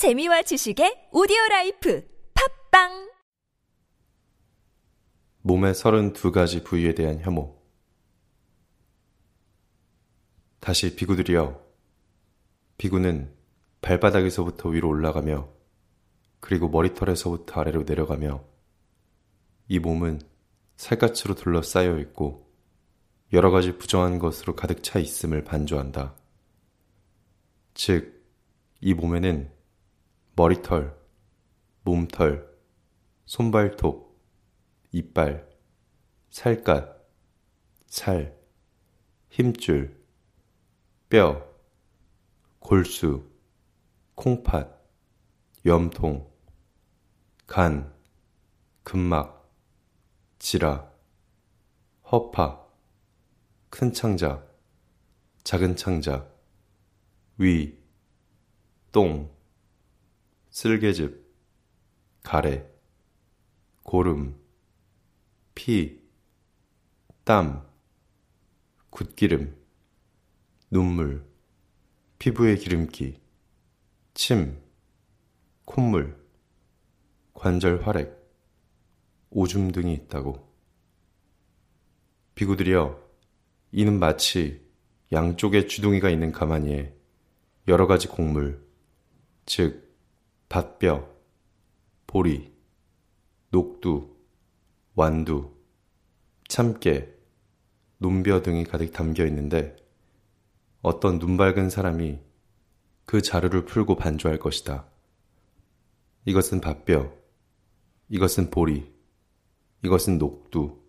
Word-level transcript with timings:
재미와 0.00 0.40
지식의 0.40 1.10
오디오 1.12 1.36
라이프 1.50 2.02
팟빵 2.70 3.10
몸의 5.42 5.74
32가지 5.74 6.64
부위에 6.64 6.94
대한 6.94 7.20
혐오. 7.20 7.60
다시 10.58 10.96
비구들이여. 10.96 11.62
비구는 12.78 13.30
발바닥에서부터 13.82 14.70
위로 14.70 14.88
올라가며 14.88 15.50
그리고 16.40 16.70
머리털에서부터 16.70 17.60
아래로 17.60 17.82
내려가며 17.82 18.42
이 19.68 19.78
몸은 19.78 20.22
살갗으로 20.78 21.34
둘러싸여 21.34 21.98
있고 21.98 22.50
여러 23.34 23.50
가지 23.50 23.76
부정한 23.76 24.18
것으로 24.18 24.56
가득 24.56 24.82
차 24.82 24.98
있음을 24.98 25.44
반조한다. 25.44 26.16
즉, 27.74 28.24
이 28.80 28.94
몸에는 28.94 29.59
머리털, 30.40 30.98
몸털, 31.82 32.50
손발톱, 33.26 34.18
이빨, 34.90 35.46
살갗, 36.30 37.06
살, 37.84 38.34
힘줄, 39.28 40.02
뼈, 41.10 41.46
골수, 42.58 43.30
콩팥, 44.14 44.82
염통, 45.66 46.32
간, 47.46 47.94
근막, 48.82 49.46
지라, 50.38 50.90
허파, 52.10 52.66
큰 53.68 53.92
창자, 53.92 54.42
작은 55.44 55.76
창자, 55.76 56.26
위, 57.36 57.78
똥, 58.90 59.38
쓸개즙, 60.50 61.32
가래, 62.22 62.68
고름, 63.84 64.36
피, 65.54 66.02
땀, 67.24 67.66
굳기름, 68.90 69.56
눈물, 70.70 71.24
피부의 72.18 72.58
기름기, 72.58 73.20
침, 74.14 74.60
콧물, 75.64 76.20
관절 77.32 77.82
활액, 77.82 78.18
오줌 79.30 79.70
등이 79.70 79.94
있다고. 79.94 80.52
비구들이여, 82.34 83.00
이는 83.70 84.00
마치 84.00 84.68
양쪽에 85.12 85.66
주둥이가 85.66 86.10
있는 86.10 86.32
가마니에 86.32 86.92
여러 87.68 87.86
가지 87.86 88.08
곡물, 88.08 88.66
즉, 89.46 89.89
밭뼈, 90.50 91.08
보리, 92.08 92.52
녹두, 93.50 94.16
완두, 94.94 95.54
참깨, 96.48 97.08
논벼 97.98 98.42
등이 98.42 98.64
가득 98.64 98.92
담겨 98.92 99.24
있는데 99.26 99.76
어떤 100.82 101.20
눈 101.20 101.36
밝은 101.36 101.70
사람이 101.70 102.18
그 103.04 103.22
자루를 103.22 103.64
풀고 103.64 103.94
반주할 103.94 104.40
것이다. 104.40 104.86
이것은 106.24 106.60
밭뼈, 106.60 107.12
이것은 108.08 108.50
보리, 108.50 108.92
이것은 109.84 110.18
녹두, 110.18 110.82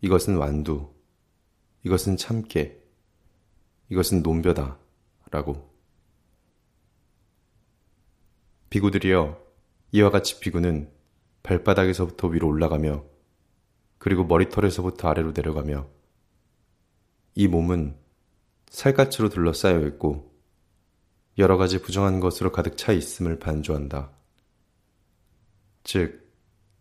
이것은 0.00 0.36
완두, 0.36 0.92
이것은 1.84 2.16
참깨, 2.16 2.82
이것은 3.90 4.22
논벼다. 4.24 4.76
라고. 5.30 5.70
비구들이여 8.70 9.40
이와 9.92 10.10
같이 10.10 10.38
비구는 10.40 10.90
발바닥에서부터 11.42 12.28
위로 12.28 12.48
올라가며 12.48 13.04
그리고 13.98 14.24
머리털에서부터 14.24 15.08
아래로 15.08 15.32
내려가며 15.32 15.88
이 17.34 17.48
몸은 17.48 17.96
살갗으로 18.70 19.28
둘러싸여 19.28 19.86
있고 19.88 20.32
여러 21.38 21.56
가지 21.56 21.80
부정한 21.80 22.20
것으로 22.20 22.52
가득 22.52 22.76
차 22.76 22.92
있음을 22.92 23.38
반조한다. 23.38 24.10
즉, 25.82 26.30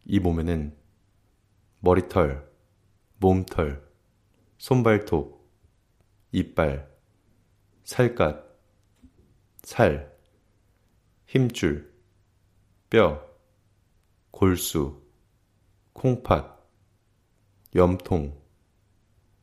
이 0.05 0.19
몸에는 0.19 0.75
머리털, 1.79 2.49
몸털, 3.17 3.87
손발톱, 4.57 5.39
이빨, 6.31 6.89
살갗, 7.83 8.43
살, 9.63 10.18
힘줄, 11.29 11.93
뼈, 12.89 13.23
골수, 14.31 14.99
콩팥, 15.93 16.67
염통, 17.75 18.35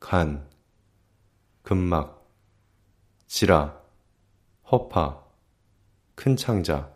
간, 0.00 0.50
근막, 1.62 2.28
지라, 3.28 3.80
허파, 4.68 5.24
큰 6.16 6.34
창자, 6.34 6.92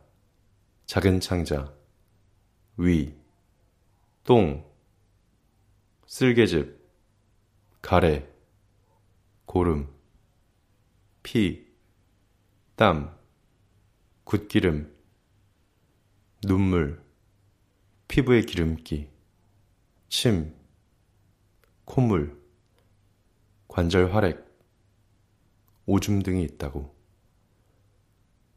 작은 0.87 1.21
창자, 1.21 1.73
위, 2.77 3.17
똥, 4.25 4.69
쓸개즙, 6.07 6.85
가래, 7.81 8.29
고름, 9.45 9.89
피, 11.23 11.73
땀, 12.75 13.20
굳기름, 14.31 14.97
눈물, 16.43 17.03
피부의 18.07 18.47
기름기, 18.47 19.11
침, 20.09 20.55
콧물, 21.85 22.41
관절 23.67 24.15
활액, 24.15 24.47
오줌 25.85 26.23
등이 26.23 26.45
있다고. 26.45 26.95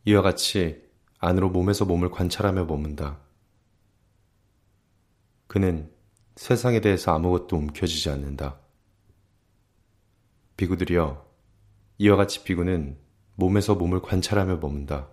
이와 0.06 0.22
같이 0.22 0.88
안으로 1.18 1.50
몸에서 1.50 1.86
몸을 1.86 2.12
관찰하며 2.12 2.66
머문다. 2.66 3.20
그는 5.48 5.92
세상에 6.36 6.82
대해서 6.82 7.16
아무것도 7.16 7.58
움켜쥐지 7.58 8.12
않는다. 8.12 8.60
비구들이여, 10.56 11.28
이와 11.98 12.16
같이 12.16 12.44
비구는 12.44 13.00
몸에서 13.34 13.74
몸을 13.74 14.04
관찰하며 14.04 14.58
머문다. 14.58 15.10